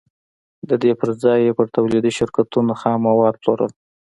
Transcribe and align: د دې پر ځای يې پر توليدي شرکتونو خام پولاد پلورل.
د 0.69 0.71
دې 0.83 0.91
پر 0.99 1.09
ځای 1.23 1.39
يې 1.45 1.51
پر 1.57 1.67
توليدي 1.75 2.11
شرکتونو 2.17 2.71
خام 2.81 3.01
پولاد 3.05 3.35
پلورل. 3.41 3.71